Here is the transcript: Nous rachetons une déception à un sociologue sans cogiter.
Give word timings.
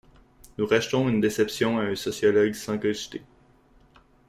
Nous 0.57 0.65
rachetons 0.65 1.07
une 1.09 1.21
déception 1.21 1.77
à 1.77 1.83
un 1.83 1.93
sociologue 1.95 2.55
sans 2.55 2.79
cogiter. 2.79 3.21